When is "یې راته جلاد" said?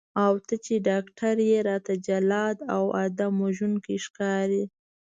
1.49-2.57